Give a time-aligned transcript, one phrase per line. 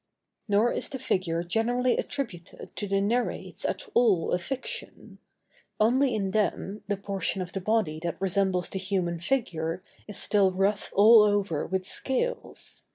[0.47, 5.19] Nor is the figure generally attributed to the nereids at all a fiction;
[5.79, 10.51] only in them, the portion of the body that resembles the human figure is still
[10.53, 12.81] rough all over with scales.